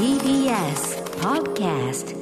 [0.00, 2.16] TBS Podcast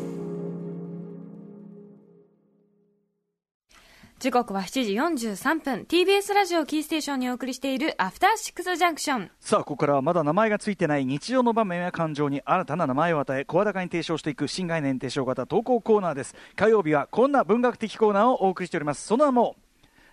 [4.19, 4.95] 時刻は7時
[5.29, 5.87] 43分。
[5.89, 16.35] TBS ラジオキーステーションにお送りしているアフターシックスジャンクションさあここからはまだ名前がついてない日常の場面や感情に新たな名前を与え声高に提唱していく新概念提唱型投稿コーナーです。
[16.57, 19.07] 火曜日はこんな文学的コーナーをお送りしております。
[19.07, 19.55] その名も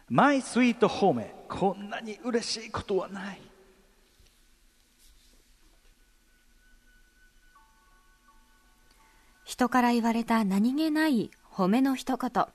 [0.08, 3.42] マイスイートホームこんなに嬉しいことはない
[9.46, 12.46] 人から言われた何気ない褒めの一言。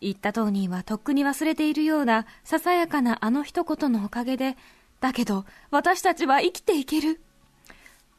[0.00, 4.56] 言った当人はとっくに忘れているようなささやかなあの一言のおかげで
[5.00, 7.20] だけど私たちは生きていける。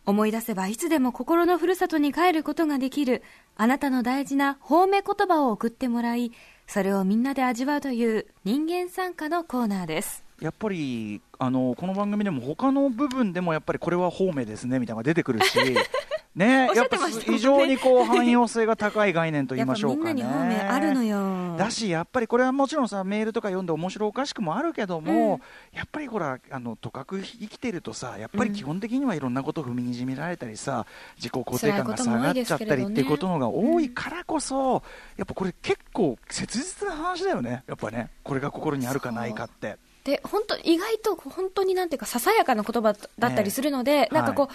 [0.04, 3.22] 思い出せばいつでも心のふるさとに帰ることができる
[3.56, 6.32] あなたの大事な褒め言葉を送ってもらい
[6.66, 10.24] それをみんなで味わうという人間参加のコーナーです。
[10.42, 15.60] やっぱりあのこの番組でも他の部分でもやっぱりこれは方面ですねみたいなのが出てくるし
[16.36, 16.68] ね。
[16.70, 20.24] おっしゃってましたもんね非常にこう汎用性が高い概念と言いましょうかね。
[20.24, 21.58] あるのよ。
[21.58, 25.42] だしやっぱりこれはもちろんさメールとか読んで面白おかしくもあるけども、
[25.74, 30.86] やっぱりほらあのとかく生きてるとさやっぱり基本的にはいろんなことを踏みにじめられたりさ
[31.18, 34.84] 自己肯定感が下がっちゃったりっていうことのが多いからこそ、
[35.18, 37.64] やっぱこれ結構切実な話だよね。
[37.68, 39.78] やっぱねこれが心にあるかないかって。
[40.04, 44.52] で本当意外と本当になんていうかささやかな言葉だったりするので、なんかこう、は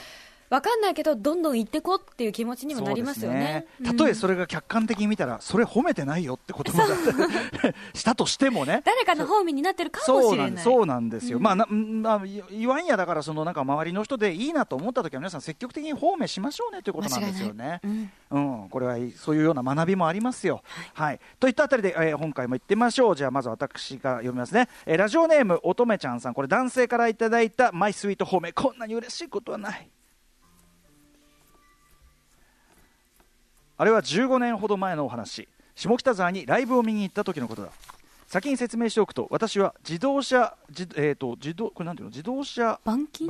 [0.48, 8.82] わかんないけどどんどん言ってこうっていう気持ちにもなりますよねすねたとえそれが客観的に見たら、それ褒めてないよってこともだって したとしてもね。
[8.86, 17.80] 誰かの方面になってるかもしれないんそうなんですよ、うんまあなまあ、い言わんやだからそのなんか周りの人でいいなと思った時は皆さん積極的に方面しましょうねということなんですよね。
[17.82, 20.62] うんうん、これはそういうような学びもありますよ。
[20.94, 23.16] はい、といったあたりで、えー今回も行ってみましょう。
[23.16, 24.68] じゃあまず私が読みますね。
[24.84, 29.88] えーラジオネーム乙女ちゃんさん、これ男性からいただいたマイスイート褒め、こんなに嬉しいことはない。
[33.78, 35.48] あれは15年ほど前のお話。
[35.74, 37.68] 下北沢にライブを見に行った時のことだ。
[38.26, 42.10] 先に説明しておくと私は自動車自,、えー、と自動これなんていうの？
[42.10, 43.26] 自動車板金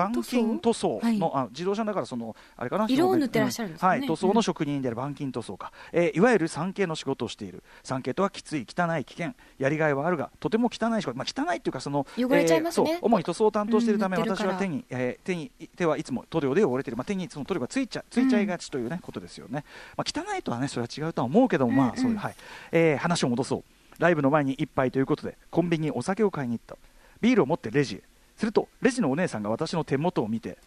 [0.60, 1.00] 塗装？
[1.02, 1.44] の、はい。
[1.44, 2.86] あ自動車だからそのあれかな？
[2.88, 3.98] 色を塗ってらっしゃるんですかね。
[3.98, 7.62] うはい、塗装の職人である板金塗装か、えーいわゆる産経の仕事をしている。
[7.84, 9.34] 産経とはきつい汚い危険。
[9.58, 12.90] やりがいはあるがとても汚い仕事、まあ、汚いっていうかその汚れちゃいますね。
[12.90, 19.64] えーそう主に塗装を担当しているため、うん私は手に、えー手に手はいつも塗料で汚れている、まあ、手にその塗料がついちゃついちゃいがちという、ねことですよね、
[19.96, 22.36] まあ、汚いとはねそれは違うとは思うけども、まあそういうはい。
[22.72, 23.64] えー話を戻そう
[23.98, 26.76] ライブの前に一杯ということでコンビニにお酒を買いに行った。
[27.20, 28.02] ビールを持ってレジへ。
[28.36, 30.58] するとレジのお姉さんが私の手元を見て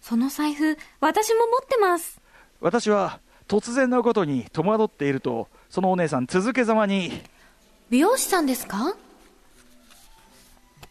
[0.00, 2.20] その財布私も持ってます。
[2.60, 7.10] 私は突然のことに戸惑っているとそのお姉さん続けざまに
[7.90, 8.96] 美容師さんですか？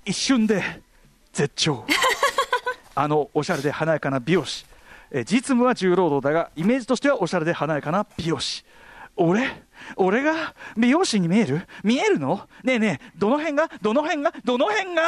[0.05, 0.63] 一瞬で
[1.33, 1.85] 絶頂。
[2.95, 4.65] あのおしゃれで華やかな美容師。
[5.11, 8.63] え実務は重労働だがイメージとしてはおしゃれで華やかな美容師。
[9.15, 9.64] 俺
[9.95, 11.67] 俺が美容師に見える？
[11.83, 12.47] 見えるの？
[12.63, 13.69] ねえねえどの辺が？
[13.81, 14.33] どの辺が？
[14.43, 15.01] どの辺が？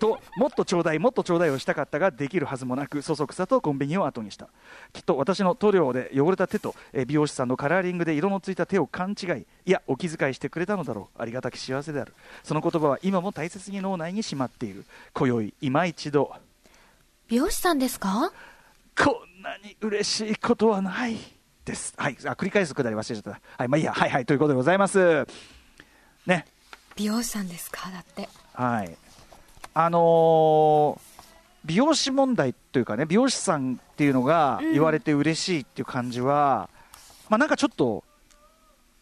[0.00, 4.48] ともっとちょうだいもっとちょうだいをしたかったができるはずもなくそそくさとコンビニを後にした。
[4.92, 11.22] きっと私の塗料で汚れた手とえ美容師さんのカラーリングで色のついた手を勘違いいやお気遣いしてくれたのだろう。
[11.22, 12.12] ありがたき幸せである。
[12.42, 14.84] その言葉は今も大切に脳内にしまっている。
[15.12, 16.32] 今宵今一度。
[17.28, 18.32] 美容師さんですか？
[18.98, 21.16] こんなに嬉しいことはない
[21.64, 21.94] です。
[21.96, 23.40] はい、あ繰り返すくだり忘れちゃった。
[23.58, 25.26] はい、まあいいや、はいはい、ということでございます。
[26.26, 26.46] ね、
[26.96, 27.90] 美容師さんですか？
[27.90, 28.28] だって。
[28.54, 28.96] はい。
[29.74, 31.12] あのー
[31.64, 34.72] 美容師問題というかね、美容師さんっていうのがうん。
[34.72, 36.68] 言われて嬉しいっていう感じは、
[37.28, 38.02] まあなんかちょっと、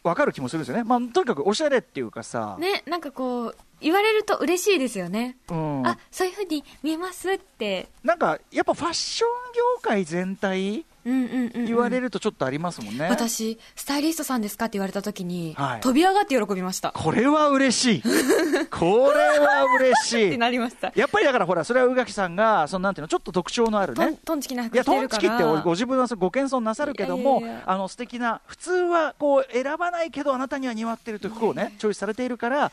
[0.03, 0.85] わかる気もするんですよね。
[0.85, 7.89] まあとにかくおしゃれっていうかさ、ねなんかこう言われると嬉しいですよね、うん、あそういうふうに見えますって。
[8.03, 13.09] なんかやっぱファッション業界全体うんうんうんうん言われるとちょっとありますもんね。
[13.09, 18.03] 私スタイリストさんですかって言われた時に、はい飛び上がって喜びましたっこれは嬉しい。
[18.71, 20.39] これは嬉してい。
[20.39, 24.19] なりましたやっぱりだからほら、それは宇垣さんが、そのなんていうの、ちょっと特徴のあるね。
[24.25, 32.73] トンチキない服や、着てるからトンチキってご自分はご謙遜なさるけどもいやいやいや、あの素敵な、普通はこう選ばないけど、あなたには似合ってるという服をね、チョイスされているから、み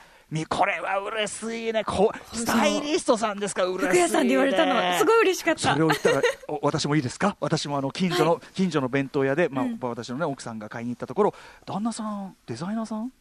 [0.49, 3.89] これは嬉しいね、こうスタイリストさんですか、嬉しい、ね。
[3.91, 5.71] 服屋さんで言われたのすごい嬉しかった。
[5.71, 7.37] それを言ったら、お私もいいですか？
[7.41, 11.33] 私もあの近所の、近所の弁当屋で、まあ私のね、奥さんが買いに行ったところ、
[11.65, 13.11] 旦那さん、デザイナーさん？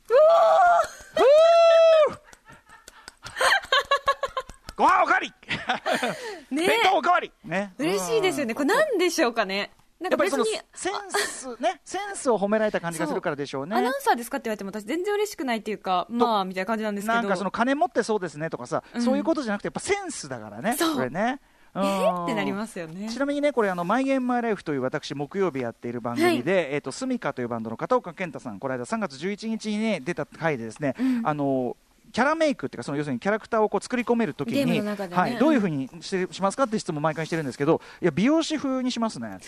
[4.77, 5.33] ご飯おかわり。
[6.51, 6.67] ね。
[6.67, 7.33] 弁当おかわり。
[7.45, 7.73] ね。
[7.79, 8.55] 嬉しいですよね。
[8.55, 8.99] これなん。
[8.99, 9.71] でしょうかね
[10.01, 10.45] なんか別に
[10.75, 13.77] センスねセンスを褒められた感じがするからでしょうね。
[13.77, 17.15] アナウンサーですかって言われても私全然嬉しくないっていうかまあみたいな感じなんですけど。
[17.15, 19.03] なんかその金持ってそうですねとかさ、うん。
[19.03, 21.41] そういうことじゃなくてやっぱセンスだからねこれね。
[21.79, 23.09] えってなりますよね。
[23.11, 31.77] ちなみにねこれあの「マイ・ゲーム・マイ・ライフ」という私木曜日やっている番組で、はい、えっ、ー、とスミカというバンドの片岡健太さんこの間3月11日にね出た回でですね、うん、あの
[32.13, 39.39] キャラメイクっていうかその要するにキャラクターをこう作り込めるときに、ね、はい、どういうふうにしてしますかって質問を毎回してるんですけどいや美容師風にしますね。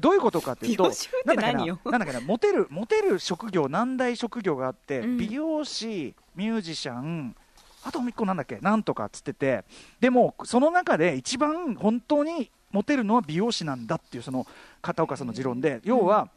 [0.00, 0.90] どういうことかっていうと
[1.24, 7.36] なんだっけななんだっけなモテるモテる職業何大職業があって、うん、美容師ミュージシャン
[7.84, 8.58] あともう一個なんだっけ？
[8.60, 9.64] なんとかっつってて
[10.00, 14.46] でもその中で一番本当にモテるのは美容師なんだっていうその
[14.82, 16.28] 片岡さんの持論で、要は、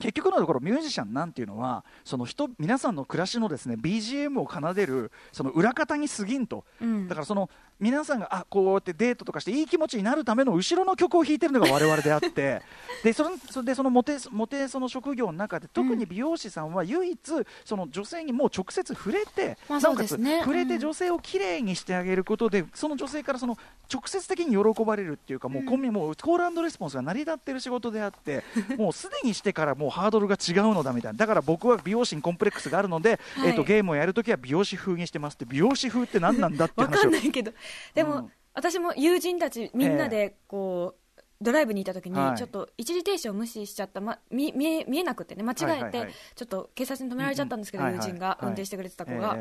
[0.00, 7.50] 結局のところミュージシャンなんていうのはその人皆さんの暮らしのですね BGM を奏でるその裏方に過ぎんと、うん、だからその
[7.80, 12.62] 皆さんがあこうやってデートとかしていい気持ちになるための後ろの曲を弾いてるのが我々であって。
[13.02, 17.18] でそのでそのモテモテその職業の中で特に美容師さんは唯一
[17.64, 23.56] その女性にもう直接触れて、まあ、なおかつ、ね、触れて女性をきれいにしてあげることで、その女性からその
[23.92, 28.44] 直接的に喜ばれるっていうかもうコンビ、うん、もうコールレスポンスが成り立ってる仕事であって
[28.76, 31.18] もうすでにしてからもうハードルが違うのだみたいな。
[31.18, 35.34] だから僕は美容師にコンプレックスがあるので、はい、えーと、ゲームをやるときは美容師風にしてます。
[35.34, 37.00] って美容師風って何なんだって話を。
[37.02, 37.52] かんないけど。
[37.94, 38.32] でも、うん。
[38.52, 41.00] 私も友人たちみんなでこう、
[41.40, 49.36] ドライブにいた時に、ちょっと一時停止を無視しちゃった、ま、見見え見えなくてね間違えて、ちょっと警察に止められちゃったんですけど、友人が運転してくれてた子が。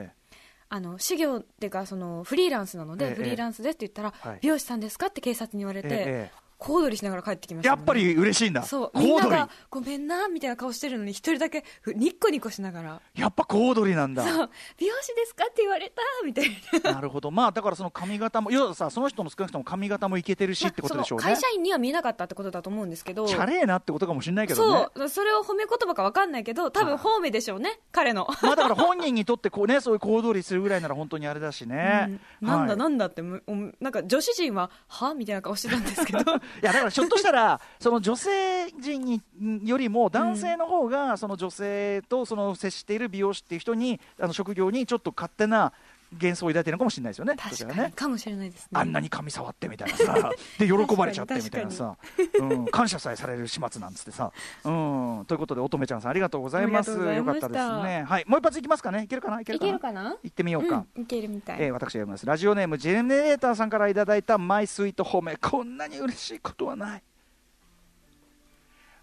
[0.72, 8.63] あの修行っていうかそのフリーランスなので、フリーランスですって言ったら、美容師さんですかって警察に言われて、小躍りしながら帰ってきました、ね、やっぱり嬉しいんだ。
[8.63, 9.00] そう。
[9.00, 11.63] みんながごめんなみたいな顔してるのに一人だけ
[11.95, 13.01] ニッコニコしながら。
[13.15, 14.23] やっぱ小躍りなんだ。
[14.27, 14.50] そう。
[14.77, 16.50] 美容師ですかって言われたみたい
[16.83, 16.94] な。
[16.94, 17.31] なるほど。
[17.31, 23.25] まあだからその髪型も要はさその人の少なくとも髪型もいけてるしってことでしょうね、会社員には見えなかったってことだと思うんですけど。
[23.25, 24.88] チャレーなってことかもしれないけどね。
[24.95, 25.09] そう。
[25.09, 27.79] それを褒め言葉か分かんないけど多分褒めでしょうね。
[27.94, 28.27] 彼の。
[28.41, 35.13] まあだから本人にとってこうねそういう小躍りするぐらいなら本当にあれだしね、うん、なんだなんだってなんか女子陣はは？
[35.13, 36.19] みたいな顔してたんですけど
[36.62, 39.22] いやだからひょっとしたら その女性陣に
[39.63, 45.74] よりも男性の方がその女性とその接している美容師っていう人にあの職業にちょっと勝手な
[46.11, 47.35] 幻想を抱いてるのかもしれないですよね。
[47.38, 48.69] 確かに、ね、かもしれないですね。
[48.73, 51.95] あんなに髪触ってみたいなさ、で喜ばれちゃってみたいなさ、
[52.39, 54.31] うん、感謝さえされる始末なんつってさ、
[54.63, 56.91] うん、ということで乙女ちゃんさんありがとうございます。
[56.91, 58.06] よかったですね。
[58.07, 59.03] はい、もう一発いきますかね。
[59.03, 59.41] いけるかな？
[59.41, 60.15] いけるかな？
[60.23, 60.85] 行ってみようか。
[60.95, 61.61] うん、いけるみたい。
[61.61, 62.25] えー、私読みます。
[62.25, 65.35] ラジオネームジェネレーターさんからいただいたマイスイート褒め。
[65.35, 67.03] こんなに嬉しいことはない。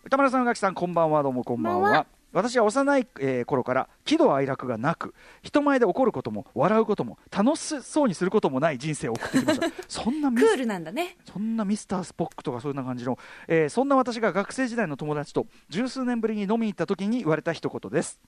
[0.05, 2.07] 歌丸さん、宇垣さん、こんばんは、どうもこんばんは。
[2.37, 9.67] 私は幼い、えー、頃から喜怒哀楽がなく人前で怒ることも笑うことも楽しそうにすることもない人生を送ってきました。
[9.89, 11.17] そんなクールなんだね。
[11.25, 13.19] そんなミスタースポックとかそんな感じの、
[13.49, 18.21] えー、そんな私が学生時代の友達と十数年ぶりに飲みに行った時に言われた一言です。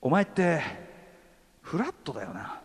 [0.00, 0.62] お前って
[1.60, 2.60] フラットだよな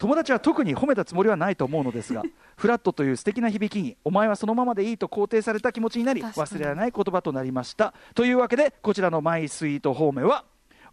[0.00, 2.22] 友達は特に褒めたつもりはないと思うのですが
[2.56, 7.92] フラットという素敵な響きにお前はそのままでいいと肯定された気持ちになり忘れられない言葉となりました。
[8.14, 10.44] というわけでこちらのマイスイート方面は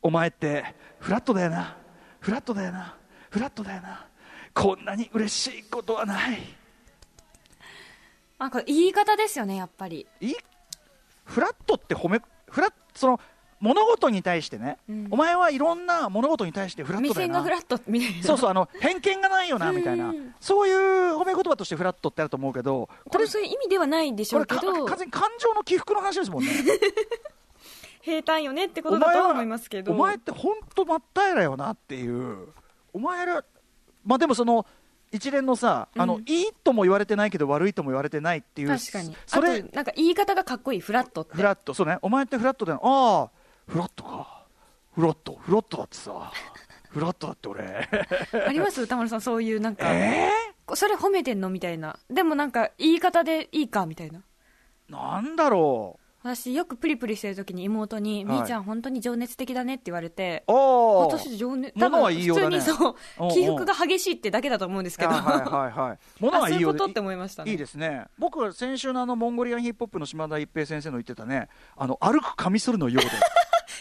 [0.01, 1.77] お前ってフラットだよな。
[2.19, 2.95] フラットだよな。
[3.30, 4.06] フラットだよな。
[4.54, 6.39] こんなに嬉しいことはない。
[8.39, 10.06] なんか言い方ですよねやっぱり。
[10.19, 10.33] い？
[11.24, 13.19] フラットって褒めフラッその
[13.59, 17.44] 物事に対してね、うん、お前はいろんな物事に対してフラットだよな。
[17.44, 18.24] フラットみたいな。
[18.24, 24.86] そうそうあの偏見がないよなみたいな、そういう褒め言葉としてフラットってあると思うけどこれそういう意味ではないんでしょうけど。
[24.86, 26.51] 完全に感情の起伏の話ですもんね。
[28.02, 29.92] 平坦よねってことだと思いますけど。
[29.92, 32.47] お前って本当真っ平らよなっていう。
[32.94, 33.44] お前ら
[34.06, 34.66] まあでもその
[35.11, 39.16] 一連のさ、あの、いいとも言われてないけど悪いとも言われてないっていう確かに。
[39.26, 40.80] それなんか言い方がかっこいい。
[40.80, 41.35] フラットって。
[41.35, 41.97] フラットそうね。
[42.02, 42.81] お前ってフラットだよ。
[42.83, 43.36] ああ
[43.68, 44.45] フラットか。
[44.95, 45.38] フラット。
[45.42, 46.31] フラットだってさ。
[46.90, 47.64] フラットだって俺。
[48.47, 48.81] あります？
[48.81, 51.50] 歌丸さんそういうなんか、えー、それ褒めてんの？
[51.50, 52.00] みたいな。
[52.09, 53.86] でもなんか言い方でいいか？
[53.86, 54.21] みたいな。
[54.90, 56.04] なんだろう。
[56.24, 62.95] 私よくプリプリしてる時に妹に、みーちゃん本当に情熱的だねって言われて私情熱多分普通にそう
[63.31, 65.12] 起伏が激しいってだけだと思うんですけど。
[65.12, 66.26] はいはいはいい。
[66.26, 67.52] いよそういうことって思いましたね。
[67.52, 68.07] いいですね。
[68.18, 71.47] 僕は先週のあのモンゴリアンヒップホップの島田一平先生の言ってたね。
[71.78, 73.09] あの歩くカミソリのようで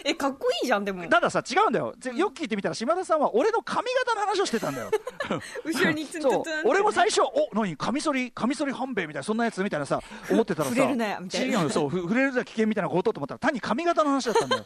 [0.08, 1.04] えかっこいいじゃんでも。
[1.08, 1.92] たださ違うんだよ。
[2.14, 4.90] よく聞いてみたら島田さんは俺の髪型の話をしてたんだよ。
[5.66, 7.76] 後ろにつんと俺も最初お何？
[7.76, 10.75] カミソリカミソリ半兵衛みたいなそんなやつみたいなさ思ってたらさ。
[10.76, 11.68] 触れるなみたいな。
[11.68, 14.64] そう触れるな危険みたいなことと思ったら単に髪型の話だったんだよ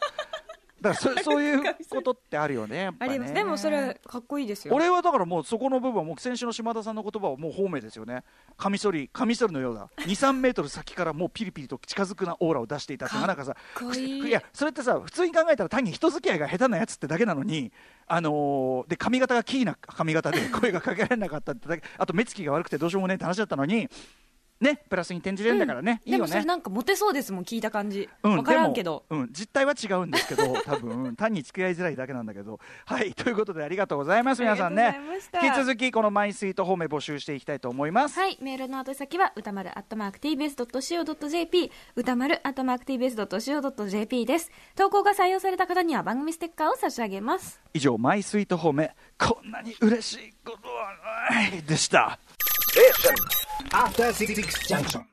[0.81, 2.91] だからそそういうことってあるよねね。
[2.99, 3.33] あります。
[3.33, 4.73] でもそれかっこいいですよ。
[4.73, 8.23] 俺はだからもうそこの部分はもう先週の島田さんの言葉はもう方面ですよね。
[8.57, 9.89] カミソリカミソリのようだ。
[10.05, 14.31] 23メートル先からもうピリピリと近づくなオーラを出していたってなんかさかっこいい。
[14.31, 17.71] やそれってさ普通に考えたら単に人付き合いが下手なやつってだけなのに
[18.07, 23.89] あのーで髪型がキーな髪型で声がかけられなかったってだけあと目つきが悪くてどうしようもねえって話だったのに
[24.61, 26.19] ねプラスに転じれるんだからね、いいよね。
[26.19, 29.03] でもそれなんかモテそうですもん聞いた感じ、うん、分からんけど。
[29.09, 31.15] でもうん、実態は違うんですけど、 多分。
[31.15, 32.59] 単に付き合いづらいだけなんだけど。
[32.85, 35.31] はい、ということでありがとうございます、皆さんねありがとうございまし。
[35.31, 35.45] た。
[35.45, 38.19] 引き続き、このマイスイート方面募集していきたいと思います。
[38.19, 44.51] はい、メールの宛先は歌丸アットマーク TBS.CO.JP 歌丸アットマーク TBS.CO.JP です。
[44.75, 47.59] 投稿が採用された方には番組ステッカーを差し上げます。
[47.73, 50.93] 以上、マイスイート方面、こんなに嬉しいことは
[51.29, 51.61] ない。
[51.63, 52.19] でした。
[53.73, 55.05] After Six Junction.